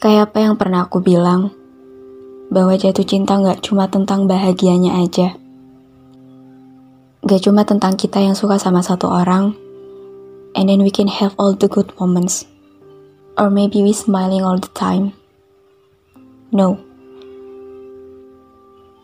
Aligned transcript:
Kayak 0.00 0.32
apa 0.32 0.38
yang 0.40 0.56
pernah 0.56 0.88
aku 0.88 1.04
bilang, 1.04 1.52
bahwa 2.48 2.72
jatuh 2.72 3.04
cinta 3.04 3.36
nggak 3.36 3.60
cuma 3.60 3.84
tentang 3.84 4.24
bahagianya 4.24 4.96
aja. 4.96 5.36
Gak 7.20 7.44
cuma 7.44 7.68
tentang 7.68 8.00
kita 8.00 8.16
yang 8.16 8.32
suka 8.32 8.56
sama 8.56 8.80
satu 8.80 9.12
orang, 9.12 9.52
and 10.56 10.72
then 10.72 10.80
we 10.80 10.88
can 10.88 11.04
have 11.04 11.36
all 11.36 11.52
the 11.52 11.68
good 11.68 11.92
moments. 12.00 12.48
Or 13.36 13.52
maybe 13.52 13.84
we 13.84 13.92
smiling 13.92 14.40
all 14.40 14.56
the 14.56 14.72
time. 14.72 15.12
No. 16.48 16.80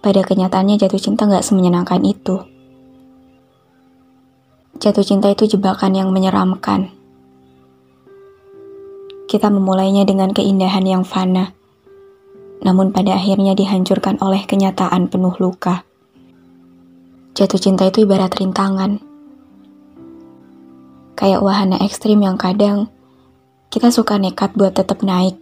Pada 0.00 0.24
kenyataannya 0.24 0.80
jatuh 0.80 0.96
cinta 0.96 1.28
nggak 1.28 1.44
semenyenangkan 1.44 2.00
itu. 2.08 2.40
Jatuh 4.80 5.04
cinta 5.04 5.28
itu 5.28 5.44
jebakan 5.44 5.92
yang 5.92 6.08
menyeramkan. 6.08 6.95
Kita 9.26 9.50
memulainya 9.50 10.06
dengan 10.06 10.30
keindahan 10.30 10.86
yang 10.86 11.02
fana, 11.02 11.50
namun 12.62 12.94
pada 12.94 13.18
akhirnya 13.18 13.58
dihancurkan 13.58 14.22
oleh 14.22 14.46
kenyataan 14.46 15.10
penuh 15.10 15.34
luka. 15.42 15.82
Jatuh 17.34 17.58
cinta 17.58 17.84
itu 17.90 18.06
ibarat 18.06 18.32
rintangan, 18.38 19.02
kayak 21.18 21.42
wahana 21.42 21.82
ekstrim 21.82 22.22
yang 22.22 22.38
kadang 22.38 22.88
kita 23.76 23.92
suka 23.92 24.16
nekat 24.16 24.56
buat 24.56 24.72
tetap 24.72 25.04
naik. 25.04 25.36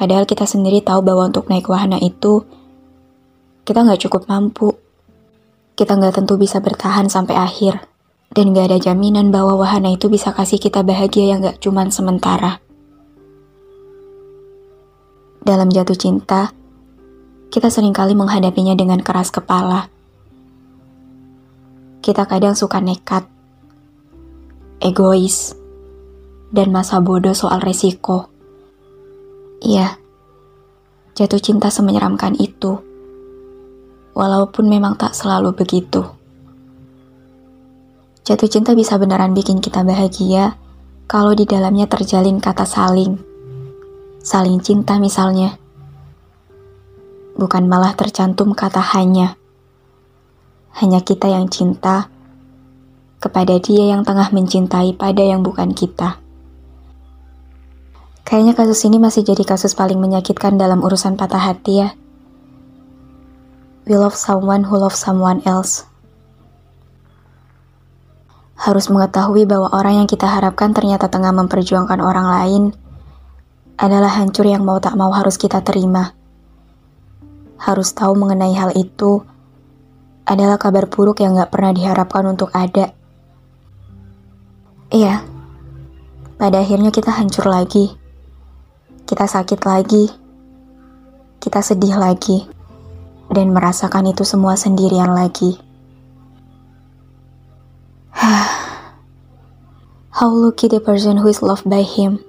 Padahal 0.00 0.24
kita 0.24 0.48
sendiri 0.48 0.80
tahu 0.80 1.04
bahwa 1.04 1.28
untuk 1.28 1.50
naik 1.52 1.68
wahana 1.68 2.00
itu 2.00 2.40
kita 3.68 3.84
nggak 3.84 4.00
cukup 4.08 4.24
mampu. 4.32 4.72
Kita 5.76 5.98
nggak 5.98 6.24
tentu 6.24 6.40
bisa 6.40 6.62
bertahan 6.64 7.12
sampai 7.12 7.36
akhir. 7.36 7.84
Dan 8.32 8.56
nggak 8.56 8.72
ada 8.72 8.78
jaminan 8.80 9.28
bahwa 9.28 9.60
wahana 9.60 9.92
itu 9.92 10.08
bisa 10.08 10.32
kasih 10.32 10.56
kita 10.56 10.80
bahagia 10.80 11.36
yang 11.36 11.44
nggak 11.44 11.60
cuman 11.60 11.92
sementara. 11.92 12.63
Dalam 15.44 15.68
jatuh 15.68 15.92
cinta, 15.92 16.56
kita 17.52 17.68
sering 17.68 17.92
kali 17.92 18.16
menghadapinya 18.16 18.72
dengan 18.72 18.96
keras 19.04 19.28
kepala. 19.28 19.92
Kita 22.00 22.24
kadang 22.24 22.56
suka 22.56 22.80
nekat, 22.80 23.28
egois, 24.80 25.52
dan 26.48 26.72
masa 26.72 26.96
bodoh 27.04 27.36
soal 27.36 27.60
resiko. 27.60 28.32
Iya, 29.60 30.00
jatuh 31.12 31.44
cinta 31.44 31.68
semenyeramkan 31.68 32.40
itu, 32.40 32.80
walaupun 34.16 34.64
memang 34.64 34.96
tak 34.96 35.12
selalu 35.12 35.52
begitu. 35.52 36.08
Jatuh 38.24 38.48
cinta 38.48 38.72
bisa 38.72 38.96
beneran 38.96 39.36
bikin 39.36 39.60
kita 39.60 39.84
bahagia 39.84 40.56
kalau 41.04 41.36
di 41.36 41.44
dalamnya 41.44 41.84
terjalin 41.84 42.40
kata 42.40 42.64
saling. 42.64 43.33
Saling 44.24 44.56
cinta 44.64 44.96
misalnya. 44.96 45.60
Bukan 47.36 47.68
malah 47.68 47.92
tercantum 47.92 48.56
kata 48.56 48.80
hanya. 48.96 49.36
Hanya 50.80 51.04
kita 51.04 51.28
yang 51.28 51.52
cinta 51.52 52.08
kepada 53.20 53.60
dia 53.60 53.92
yang 53.92 54.00
tengah 54.00 54.32
mencintai 54.32 54.96
pada 54.96 55.20
yang 55.20 55.44
bukan 55.44 55.76
kita. 55.76 56.24
Kayaknya 58.24 58.56
kasus 58.56 58.80
ini 58.88 58.96
masih 58.96 59.28
jadi 59.28 59.44
kasus 59.44 59.76
paling 59.76 60.00
menyakitkan 60.00 60.56
dalam 60.56 60.80
urusan 60.80 61.20
patah 61.20 61.44
hati 61.44 61.84
ya. 61.84 61.92
We 63.84 64.00
love 64.00 64.16
someone 64.16 64.64
who 64.64 64.80
loves 64.80 65.04
someone 65.04 65.44
else. 65.44 65.84
Harus 68.56 68.88
mengetahui 68.88 69.44
bahwa 69.44 69.68
orang 69.76 70.00
yang 70.00 70.08
kita 70.08 70.24
harapkan 70.24 70.72
ternyata 70.72 71.12
tengah 71.12 71.36
memperjuangkan 71.36 72.00
orang 72.00 72.24
lain 72.24 72.64
adalah 73.74 74.22
hancur 74.22 74.46
yang 74.46 74.62
mau 74.62 74.78
tak 74.78 74.94
mau 74.94 75.10
harus 75.10 75.34
kita 75.34 75.60
terima. 75.66 76.14
Harus 77.58 77.90
tahu 77.94 78.14
mengenai 78.14 78.54
hal 78.54 78.70
itu 78.78 79.22
adalah 80.24 80.56
kabar 80.56 80.88
buruk 80.88 81.20
yang 81.20 81.36
gak 81.36 81.52
pernah 81.52 81.72
diharapkan 81.74 82.24
untuk 82.24 82.48
ada. 82.54 82.96
Iya, 84.94 85.26
pada 86.38 86.60
akhirnya 86.62 86.94
kita 86.94 87.10
hancur 87.10 87.50
lagi. 87.50 87.92
Kita 89.04 89.26
sakit 89.28 89.60
lagi. 89.68 90.08
Kita 91.42 91.60
sedih 91.60 91.98
lagi. 91.98 92.46
Dan 93.28 93.52
merasakan 93.52 94.12
itu 94.12 94.24
semua 94.24 94.54
sendirian 94.56 95.12
lagi. 95.12 95.58
How 100.20 100.30
lucky 100.30 100.70
the 100.70 100.80
person 100.80 101.18
who 101.20 101.28
is 101.28 101.42
loved 101.42 101.66
by 101.68 101.82
him. 101.82 102.22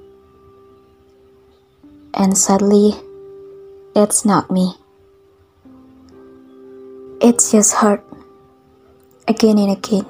And 2.15 2.31
sadly, 2.31 2.95
that's 3.91 4.23
not 4.23 4.47
me. 4.47 4.79
It's 7.19 7.51
just 7.51 7.75
hurt. 7.75 7.99
Again 9.27 9.59
and 9.59 9.75
again. 9.75 10.07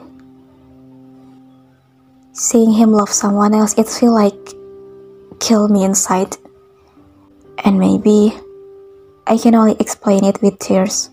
Seeing 2.30 2.78
him 2.78 2.94
love 2.94 3.10
someone 3.10 3.58
else, 3.58 3.74
it 3.74 3.90
feel 3.90 4.14
like 4.14 4.38
kill 5.40 5.66
me 5.66 5.82
inside. 5.82 6.38
And 7.66 7.82
maybe 7.82 8.38
I 9.26 9.42
can 9.42 9.58
only 9.58 9.74
explain 9.82 10.30
it 10.30 10.38
with 10.46 10.62
tears. 10.62 11.10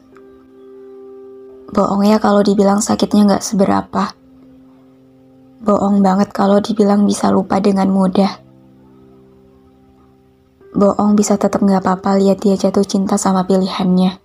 Bohong 1.73 2.05
ya 2.05 2.21
kalau 2.21 2.45
dibilang 2.45 2.85
sakitnya 2.85 3.33
nggak 3.33 3.41
seberapa. 3.41 4.13
Bohong 5.65 6.05
banget 6.05 6.37
kalau 6.37 6.61
dibilang 6.61 7.09
bisa 7.09 7.33
lupa 7.33 7.65
dengan 7.65 7.89
mudah. 7.89 8.52
Bohong 10.73 11.13
bisa 11.21 11.37
tetap 11.37 11.61
nggak 11.61 11.85
apa-apa 11.85 12.17
lihat 12.17 12.41
dia 12.41 12.57
jatuh 12.57 12.85
cinta 12.85 13.21
sama 13.21 13.45
pilihannya. 13.45 14.17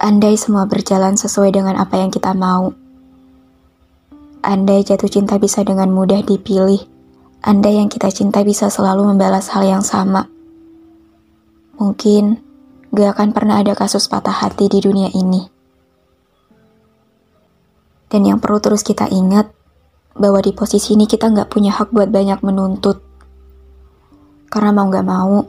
Andai 0.00 0.38
semua 0.40 0.64
berjalan 0.64 1.20
sesuai 1.20 1.52
dengan 1.52 1.76
apa 1.76 2.00
yang 2.00 2.08
kita 2.08 2.32
mau. 2.32 2.72
Andai 4.40 4.80
jatuh 4.80 5.10
cinta 5.12 5.36
bisa 5.36 5.60
dengan 5.60 5.92
mudah 5.92 6.24
dipilih. 6.24 6.80
Andai 7.44 7.76
yang 7.76 7.92
kita 7.92 8.08
cinta 8.08 8.40
bisa 8.46 8.72
selalu 8.72 9.12
membalas 9.12 9.52
hal 9.52 9.66
yang 9.66 9.84
sama. 9.84 10.30
Mungkin 11.76 12.40
gak 12.94 13.18
akan 13.18 13.30
pernah 13.36 13.60
ada 13.60 13.76
kasus 13.76 14.08
patah 14.08 14.32
hati 14.32 14.72
di 14.72 14.80
dunia 14.80 15.12
ini. 15.12 15.44
Dan 18.08 18.24
yang 18.24 18.40
perlu 18.40 18.56
terus 18.56 18.80
kita 18.80 19.04
ingat, 19.12 19.52
bahwa 20.18 20.42
di 20.42 20.50
posisi 20.50 20.98
ini 20.98 21.06
kita 21.06 21.30
nggak 21.30 21.48
punya 21.48 21.76
hak 21.76 21.94
buat 21.94 22.10
banyak 22.10 22.42
menuntut. 22.42 23.07
Karena 24.48 24.72
mau 24.72 24.88
nggak 24.88 25.04
mau, 25.04 25.44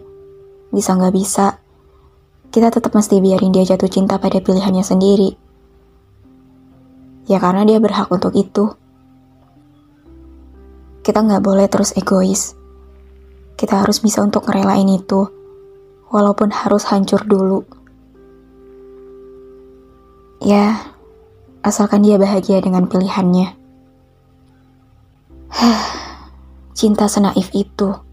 bisa 0.75 0.92
nggak 0.96 1.16
bisa, 1.16 1.56
kita 2.51 2.68
tetap 2.74 2.92
mesti 2.92 3.24
biarin 3.24 3.56
dia 3.56 3.63
jatuh 3.63 3.88
cinta 3.88 4.19
pada 4.19 4.44
pilihannya 4.44 4.84
sendiri. 4.84 5.38
Ya 7.30 7.38
karena 7.38 7.63
dia 7.63 7.80
berhak 7.80 8.10
untuk 8.12 8.34
itu. 8.36 8.74
Kita 11.06 11.22
nggak 11.24 11.46
boleh 11.46 11.69
terus 11.72 11.96
egois. 11.96 12.57
Kita 13.54 13.86
harus 13.86 14.01
bisa 14.04 14.19
untuk 14.25 14.50
ngerelain 14.50 14.90
itu, 14.90 15.30
walaupun 16.10 16.50
harus 16.50 16.90
hancur 16.90 17.22
dulu. 17.24 17.63
Ya, 20.42 20.96
asalkan 21.62 22.01
dia 22.01 22.18
bahagia 22.18 22.63
dengan 22.63 22.88
pilihannya. 22.88 23.54
Cinta 26.80 27.06
senaif 27.06 27.51
itu. 27.54 28.09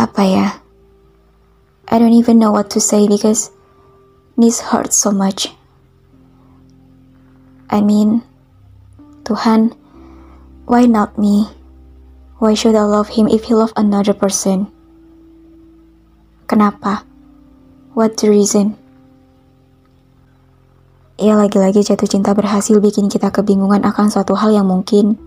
Apa 0.00 0.24
ya? 0.24 0.46
I 1.92 2.00
don't 2.00 2.16
even 2.16 2.40
know 2.40 2.48
what 2.48 2.72
to 2.72 2.80
say 2.80 3.04
because 3.04 3.52
this 4.40 4.64
hurts 4.72 4.96
so 4.96 5.12
much. 5.12 5.52
I 7.68 7.84
mean, 7.84 8.24
Tuhan, 9.28 9.76
why 10.64 10.88
not 10.88 11.20
me? 11.20 11.52
Why 12.40 12.56
should 12.56 12.80
I 12.80 12.88
love 12.88 13.12
him 13.12 13.28
if 13.28 13.44
he 13.44 13.52
love 13.52 13.76
another 13.76 14.16
person? 14.16 14.72
Kenapa? 16.48 17.04
What 17.92 18.16
the 18.16 18.32
reason? 18.32 18.80
Ya 21.20 21.36
lagi-lagi 21.36 21.84
jatuh 21.84 22.08
cinta 22.08 22.32
berhasil 22.32 22.80
bikin 22.80 23.12
kita 23.12 23.28
kebingungan 23.28 23.84
akan 23.84 24.08
suatu 24.08 24.32
hal 24.32 24.56
yang 24.56 24.64
mungkin 24.64 25.20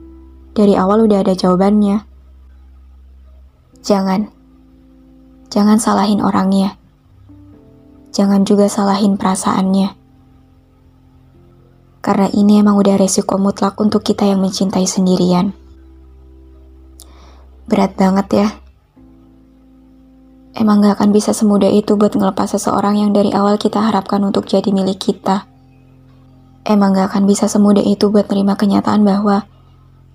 dari 0.58 0.74
awal 0.74 1.06
udah 1.06 1.22
ada 1.22 1.38
jawabannya. 1.38 2.02
Jangan. 3.86 4.32
Jangan 5.53 5.77
salahin 5.77 6.17
orangnya. 6.25 6.81
Jangan 8.09 8.41
juga 8.41 8.65
salahin 8.65 9.21
perasaannya. 9.21 9.94
Karena 12.01 12.25
ini 12.33 12.57
emang 12.57 12.73
udah 12.73 12.97
resiko 12.97 13.38
mutlak 13.38 13.77
untuk 13.77 14.01
kita 14.01 14.25
yang 14.25 14.41
mencintai 14.41 14.89
sendirian. 14.89 15.53
Berat 17.69 17.94
banget 17.94 18.27
ya. 18.33 18.47
Emang 20.57 20.81
gak 20.81 20.97
akan 20.97 21.13
bisa 21.13 21.38
semudah 21.38 21.69
itu 21.69 22.01
buat 22.01 22.17
ngelepas 22.17 22.57
seseorang 22.57 22.97
yang 22.97 23.13
dari 23.13 23.29
awal 23.29 23.61
kita 23.61 23.77
harapkan 23.77 24.25
untuk 24.25 24.50
jadi 24.50 24.73
milik 24.73 25.05
kita. 25.05 25.45
Emang 26.65 26.97
gak 26.97 27.13
akan 27.13 27.29
bisa 27.29 27.45
semudah 27.45 27.85
itu 27.85 28.09
buat 28.09 28.25
nerima 28.25 28.57
kenyataan 28.57 29.05
bahwa 29.05 29.45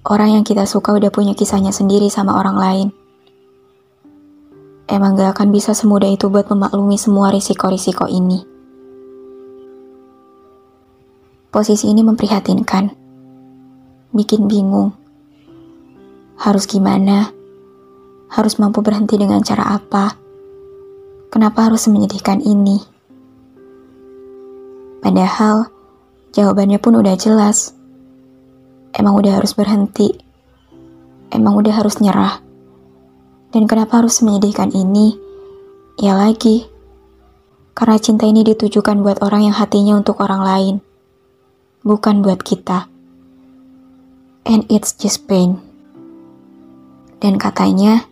orang 0.02 0.34
yang 0.34 0.42
kita 0.42 0.66
suka 0.66 0.98
udah 0.98 1.14
punya 1.14 1.38
kisahnya 1.38 1.70
sendiri 1.70 2.10
sama 2.10 2.34
orang 2.34 2.58
lain. 2.58 2.97
Emang 4.88 5.20
gak 5.20 5.36
akan 5.36 5.52
bisa 5.52 5.76
semudah 5.76 6.08
itu 6.08 6.32
buat 6.32 6.48
memaklumi 6.48 6.96
semua 6.96 7.28
risiko-risiko 7.28 8.08
ini. 8.08 8.40
Posisi 11.52 11.92
ini 11.92 12.00
memprihatinkan, 12.00 12.88
bikin 14.16 14.48
bingung. 14.48 14.96
Harus 16.40 16.64
gimana? 16.64 17.28
Harus 18.32 18.56
mampu 18.56 18.80
berhenti 18.80 19.20
dengan 19.20 19.44
cara 19.44 19.76
apa? 19.76 20.16
Kenapa 21.28 21.68
harus 21.68 21.84
menyedihkan 21.92 22.40
ini? 22.40 22.80
Padahal 25.04 25.68
jawabannya 26.32 26.80
pun 26.80 26.96
udah 26.96 27.12
jelas 27.20 27.76
emang 28.98 29.14
udah 29.14 29.38
harus 29.38 29.52
berhenti. 29.54 30.10
Emang 31.28 31.54
udah 31.60 31.74
harus 31.76 32.00
nyerah. 32.00 32.40
Dan 33.48 33.64
kenapa 33.64 34.04
harus 34.04 34.20
menyedihkan 34.20 34.72
ini? 34.76 35.16
Ya 35.98 36.14
lagi, 36.14 36.68
karena 37.78 37.94
cinta 38.02 38.26
ini 38.26 38.42
ditujukan 38.42 39.06
buat 39.06 39.22
orang 39.22 39.46
yang 39.46 39.56
hatinya 39.56 39.94
untuk 39.94 40.18
orang 40.18 40.42
lain, 40.42 40.74
bukan 41.86 42.26
buat 42.26 42.42
kita. 42.42 42.90
And 44.42 44.66
it's 44.66 44.98
just 44.98 45.30
pain. 45.30 45.62
Dan 47.22 47.38
katanya, 47.38 48.02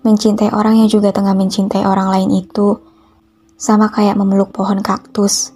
mencintai 0.00 0.52
orang 0.56 0.80
yang 0.80 0.88
juga 0.88 1.12
tengah 1.12 1.36
mencintai 1.36 1.84
orang 1.84 2.08
lain 2.08 2.40
itu 2.40 2.80
sama 3.60 3.92
kayak 3.92 4.16
memeluk 4.16 4.48
pohon 4.56 4.80
kaktus. 4.80 5.52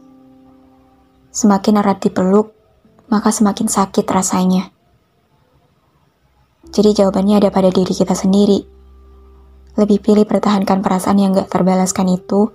Semakin 1.32 1.80
erat 1.80 2.04
dipeluk, 2.04 2.52
maka 3.08 3.32
semakin 3.32 3.72
sakit 3.72 4.04
rasanya. 4.04 4.68
Jadi 6.68 6.92
jawabannya 6.92 7.40
ada 7.40 7.48
pada 7.48 7.72
diri 7.72 7.96
kita 7.96 8.12
sendiri. 8.12 8.73
Lebih 9.74 9.98
pilih 9.98 10.22
pertahankan 10.22 10.86
perasaan 10.86 11.18
yang 11.18 11.34
gak 11.34 11.50
terbalaskan 11.50 12.14
itu, 12.14 12.46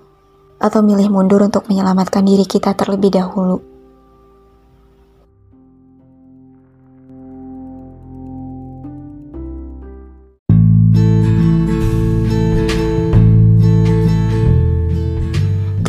atau 0.60 0.80
milih 0.84 1.12
mundur 1.12 1.44
untuk 1.44 1.68
menyelamatkan 1.68 2.24
diri 2.24 2.44
kita 2.48 2.76
terlebih 2.76 3.12
dahulu. 3.12 3.60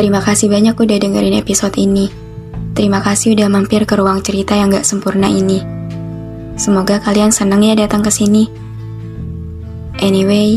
Terima 0.00 0.25
kasih 0.25 0.49
banyak 0.49 0.81
udah 0.81 0.97
dengerin 0.97 1.37
episode 1.44 1.76
ini. 1.76 2.09
Terima 2.73 3.05
kasih 3.05 3.37
udah 3.37 3.53
mampir 3.53 3.85
ke 3.85 4.00
ruang 4.00 4.25
cerita 4.25 4.56
yang 4.56 4.73
gak 4.73 4.88
sempurna 4.88 5.29
ini. 5.29 5.61
Semoga 6.56 7.05
kalian 7.05 7.29
senang 7.29 7.61
ya 7.61 7.76
datang 7.76 8.00
ke 8.00 8.09
sini. 8.09 8.49
Anyway, 10.00 10.56